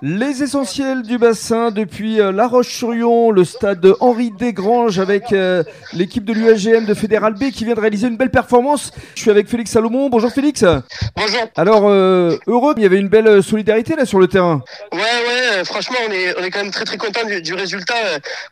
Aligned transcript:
Les 0.00 0.44
essentiels 0.44 1.02
du 1.02 1.18
bassin 1.18 1.72
depuis 1.72 2.20
euh, 2.20 2.30
La 2.30 2.46
Roche-sur-Yon, 2.46 3.32
le 3.32 3.44
stade 3.44 3.84
Henri 3.98 4.30
Desgranges 4.30 5.00
avec 5.00 5.32
euh, 5.32 5.64
l'équipe 5.92 6.24
de 6.24 6.32
l'UAGM 6.32 6.86
de 6.86 6.94
Fédéral 6.94 7.34
B 7.34 7.50
qui 7.50 7.64
vient 7.64 7.74
de 7.74 7.80
réaliser 7.80 8.06
une 8.06 8.16
belle 8.16 8.30
performance. 8.30 8.92
Je 9.16 9.22
suis 9.22 9.30
avec 9.30 9.48
Félix 9.48 9.72
Salomon. 9.72 10.08
Bonjour 10.08 10.30
Félix. 10.30 10.64
Bonjour. 11.16 11.40
Alors 11.56 11.88
euh, 11.88 12.38
heureux, 12.46 12.74
il 12.76 12.84
y 12.84 12.86
avait 12.86 13.00
une 13.00 13.08
belle 13.08 13.42
solidarité 13.42 13.96
là 13.96 14.04
sur 14.04 14.20
le 14.20 14.28
terrain. 14.28 14.62
Ouais 14.92 14.98
ouais, 14.98 15.27
franchement 15.64 15.98
on 16.08 16.12
est 16.12 16.38
on 16.38 16.42
est 16.42 16.50
quand 16.50 16.62
même 16.62 16.70
très 16.70 16.84
très 16.84 16.96
content 16.96 17.20
du, 17.24 17.54
résultat 17.54 17.94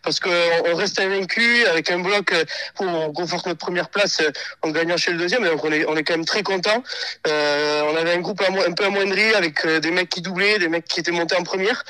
parce 0.02 0.20
que 0.20 0.28
on 0.72 0.74
reste 0.74 1.00
invaincu 1.00 1.64
avec 1.66 1.90
un 1.90 1.98
bloc 2.00 2.32
où 2.80 2.84
on 2.84 3.12
conforte 3.12 3.46
notre 3.46 3.58
première 3.58 3.88
place 3.88 4.20
en 4.62 4.70
gagnant 4.70 4.96
chez 4.96 5.12
le 5.12 5.18
deuxième. 5.18 5.44
Donc 5.44 5.64
on 5.64 5.72
est 5.72 5.84
on 5.86 5.96
est 5.96 6.02
quand 6.02 6.14
même 6.14 6.24
très 6.24 6.42
content. 6.42 6.82
on 7.26 7.96
avait 7.96 8.14
un 8.14 8.20
groupe 8.20 8.42
un 8.42 8.72
peu 8.72 8.84
amoindri 8.84 9.34
avec 9.34 9.66
des 9.66 9.90
mecs 9.90 10.08
qui 10.08 10.22
doublaient, 10.22 10.58
des 10.58 10.68
mecs 10.68 10.84
qui 10.84 11.00
étaient 11.00 11.12
montés 11.12 11.36
en 11.36 11.42
première. 11.42 11.84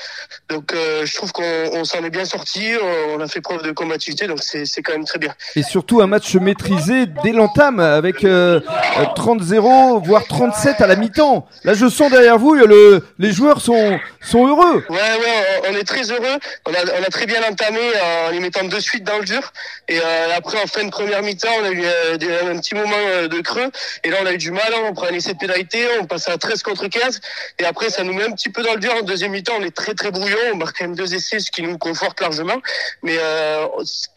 Donc 0.49 0.73
euh, 0.73 1.05
je 1.05 1.15
trouve 1.15 1.31
qu'on 1.31 1.83
s'en 1.83 2.03
est 2.03 2.09
bien 2.09 2.25
sorti, 2.25 2.73
on 3.13 3.19
a 3.19 3.27
fait 3.27 3.41
preuve 3.41 3.63
de 3.63 3.71
combativité, 3.71 4.27
donc 4.27 4.39
c'est 4.41 4.81
quand 4.81 4.93
même 4.93 5.05
très 5.05 5.19
bien. 5.19 5.33
Et 5.55 5.63
surtout 5.63 6.01
un 6.01 6.07
match 6.07 6.35
maîtrisé 6.35 7.05
dès 7.23 7.31
l'entame 7.31 7.79
avec 7.79 8.23
30-0, 8.23 8.27
euh, 8.27 9.99
voire 10.03 10.25
37 10.25 10.81
à 10.81 10.87
la 10.87 10.95
mi-temps. 10.95 11.47
Là 11.63 11.73
je 11.73 11.87
sens 11.89 12.11
derrière 12.11 12.37
vous, 12.37 12.53
le, 12.53 13.05
les 13.19 13.31
joueurs 13.31 13.61
sont, 13.61 13.99
sont 14.21 14.47
heureux. 14.47 14.83
Ouais, 14.89 14.95
ouais, 14.97 15.61
on 15.69 15.73
est 15.73 15.83
très 15.83 16.03
heureux. 16.11 16.37
On 16.65 16.73
a, 16.73 16.99
on 16.99 17.03
a 17.03 17.09
très 17.09 17.25
bien 17.25 17.41
entamé 17.43 17.79
en 18.27 18.31
les 18.31 18.39
mettant 18.39 18.63
de 18.63 18.79
suite 18.79 19.03
dans 19.03 19.17
le 19.17 19.25
dur. 19.25 19.51
Et 19.87 19.99
euh, 19.99 20.35
après 20.35 20.61
en 20.61 20.67
fin 20.67 20.83
de 20.83 20.89
première 20.89 21.21
mi-temps, 21.21 21.49
on 21.61 21.65
a 21.65 21.71
eu 21.71 21.85
un 21.85 22.59
petit 22.59 22.75
moment 22.75 23.27
de 23.29 23.41
creux. 23.41 23.69
Et 24.03 24.09
là 24.09 24.17
on 24.21 24.25
a 24.25 24.33
eu 24.33 24.37
du 24.37 24.51
mal, 24.51 24.73
on 24.85 24.93
prend 24.93 25.07
un 25.07 25.13
essai 25.13 25.33
de 25.33 25.37
pénalité, 25.37 25.85
on 25.99 26.05
passe 26.05 26.27
à 26.29 26.37
13 26.37 26.63
contre 26.63 26.87
15. 26.87 27.19
Et 27.59 27.65
après 27.65 27.89
ça 27.89 28.03
nous 28.03 28.13
met 28.13 28.25
un 28.25 28.31
petit 28.31 28.49
peu 28.49 28.63
dans 28.63 28.73
le 28.73 28.79
dur 28.79 28.93
en 28.93 29.01
deuxième 29.01 29.31
mi-temps 29.31 29.53
on 29.59 29.63
est 29.63 29.75
très 29.75 29.93
très 29.93 30.11
brouillon, 30.11 30.37
on 30.53 30.57
marque 30.57 30.77
quand 30.77 30.85
même 30.85 30.95
deux 30.95 31.13
essais, 31.13 31.39
ce 31.39 31.51
qui 31.51 31.61
nous 31.61 31.77
conforte 31.77 32.19
largement. 32.21 32.57
Mais 33.03 33.17
euh, 33.17 33.65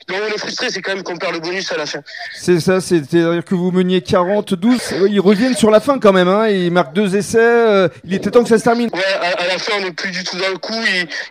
on 0.08 0.34
est 0.34 0.38
frustré, 0.38 0.70
c'est 0.70 0.82
quand 0.82 0.94
même 0.94 1.02
qu'on 1.02 1.16
perd 1.16 1.34
le 1.34 1.40
bonus 1.40 1.70
à 1.72 1.76
la 1.76 1.86
fin. 1.86 2.00
C'est 2.34 2.60
ça, 2.60 2.80
c'est-à-dire 2.80 3.44
que 3.44 3.54
vous 3.54 3.70
meniez 3.70 4.00
40-12, 4.00 5.06
ils 5.08 5.20
reviennent 5.20 5.56
sur 5.56 5.70
la 5.70 5.80
fin 5.80 5.98
quand 5.98 6.12
même, 6.12 6.28
hein, 6.28 6.48
ils 6.48 6.70
marquent 6.70 6.92
deux 6.92 7.16
essais, 7.16 7.38
euh, 7.40 7.88
il 8.04 8.14
était 8.14 8.30
temps 8.30 8.42
que 8.42 8.48
ça 8.48 8.58
se 8.58 8.64
termine. 8.64 8.90
Ouais, 8.92 9.04
à, 9.20 9.46
la 9.46 9.58
fin 9.58 9.72
on 9.78 9.82
n'est 9.82 9.92
plus 9.92 10.10
du 10.10 10.24
tout 10.24 10.36
dans 10.36 10.48
le 10.48 10.58
coup, 10.60 10.80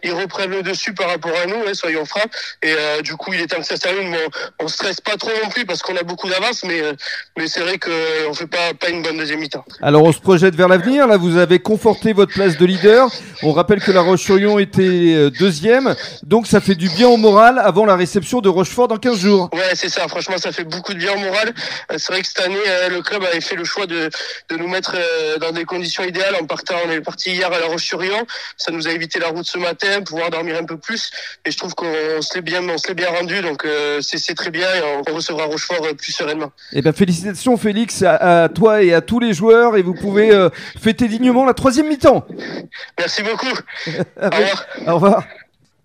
ils, 0.04 0.12
reprennent 0.12 0.52
le 0.52 0.64
dessus 0.64 0.94
par 0.94 1.08
rapport 1.08 1.32
à 1.42 1.46
nous, 1.46 1.56
hein, 1.56 1.74
soyons 1.74 2.04
francs, 2.06 2.30
et 2.62 2.74
euh, 2.78 3.02
du 3.02 3.16
coup 3.16 3.34
il 3.34 3.42
est 3.42 3.48
temps 3.48 3.60
que 3.60 3.66
ça 3.66 3.76
se 3.76 3.82
termine, 3.82 4.10
mais 4.10 4.20
on, 4.60 4.66
on 4.66 4.68
stresse 4.68 5.00
pas 5.00 5.16
trop 5.16 5.32
non 5.44 5.50
plus 5.50 5.66
parce 5.66 5.82
qu'on 5.82 5.96
a 5.96 6.04
beaucoup 6.04 6.28
d'avance, 6.28 6.64
mais, 6.64 6.82
euh, 6.82 6.94
mais 7.38 7.48
c'est 7.48 7.62
vrai 7.62 7.78
qu'on 7.78 8.34
fait 8.34 8.48
pas, 8.48 8.74
pas 8.74 8.90
une 8.90 9.02
bonne 9.02 9.18
deuxième 9.18 9.40
mi-temps. 9.40 9.64
Alors 9.82 10.04
on 10.04 10.12
se 10.12 10.20
projette 10.20 10.56
vers 10.56 10.68
l'avenir, 10.68 11.08
là 11.08 11.18
vous 11.18 11.38
avez 11.38 11.60
conforté 11.60 12.14
votre 12.14 12.34
place 12.34 12.58
de 12.58 12.66
leader, 12.66 13.10
on 13.44 13.54
rappelle 13.54 13.80
que 13.80 13.92
la 13.92 14.02
Roche-sur-Yon 14.02 14.60
était 14.60 14.82
euh, 14.82 15.30
deuxième. 15.30 15.96
Donc 16.24 16.48
ça 16.48 16.60
fait 16.60 16.76
du 16.76 16.90
bien 16.90 17.08
au 17.08 17.18
moral 17.18 17.60
avant 17.60 17.86
la 17.86 17.96
réception 17.96 18.42
de 18.42 18.50
Rochefort 18.50 18.88
dans 18.88 18.98
15 18.98 19.20
jours. 19.20 19.50
Ouais, 19.54 19.76
c'est 19.76 19.90
ça. 19.90 20.08
Franchement, 20.08 20.38
ça 20.38 20.52
fait 20.52 20.64
beaucoup 20.64 20.94
de 20.94 21.00
bien 21.00 21.14
au 21.14 21.20
moral. 21.20 21.54
Euh, 21.92 21.96
c'est 21.98 22.12
vrai 22.12 22.22
que 22.22 22.28
cette 22.28 22.42
année, 22.42 22.58
euh, 22.68 22.90
le 22.90 23.02
club 23.02 23.24
avait 23.24 23.42
fait 23.42 23.56
le 23.56 23.64
choix 23.64 23.86
de, 23.86 24.10
de 24.50 24.58
nous 24.58 24.68
mettre 24.68 24.96
dans 25.40 25.52
des 25.52 25.66
conditions 25.66 26.04
idéales 26.04 26.36
en 26.42 26.46
partant. 26.46 26.76
On 26.86 26.92
est 26.92 27.02
parti 27.02 27.32
hier 27.32 27.52
à 27.52 27.60
la 27.60 27.68
Roche-sur-Yon. 27.68 28.26
Ça 28.58 28.72
nous 28.72 28.88
a 28.88 28.92
évité 28.92 29.19
la 29.20 29.30
route 29.30 29.46
ce 29.46 29.58
matin, 29.58 30.02
pouvoir 30.02 30.30
dormir 30.30 30.58
un 30.60 30.66
peu 30.66 30.78
plus. 30.78 31.12
Et 31.46 31.52
je 31.52 31.58
trouve 31.58 31.74
qu'on 31.76 32.22
se 32.22 32.36
l'est 32.36 32.42
bien, 32.42 32.68
on 32.68 32.78
se 32.78 32.92
bien 32.94 33.10
rendu. 33.10 33.42
Donc 33.42 33.66
c'est 34.02 34.36
très 34.36 34.52
bien 34.52 34.68
et 34.74 34.82
on, 35.08 35.14
recevra 35.14 35.46
Rochefort 35.46 35.88
plus 35.98 36.12
sereinement. 36.12 36.52
Eh 36.74 36.82
ben 36.82 36.94
félicitations 36.94 37.58
Félix 37.58 38.04
à, 38.04 38.44
à, 38.44 38.50
toi 38.50 38.84
et 38.84 38.94
à 38.94 39.02
tous 39.02 39.20
les 39.20 39.34
joueurs 39.34 39.76
et 39.78 39.82
vous 39.82 39.94
pouvez 39.94 40.32
fêter 40.80 41.08
dignement 41.08 41.46
la 41.46 41.54
troisième 41.54 41.88
mi-temps. 41.88 42.26
Merci 42.98 43.24
beaucoup. 43.24 43.48
Au 44.22 44.30
revoir. 44.30 44.66
Au 44.88 44.94
revoir. 44.96 45.24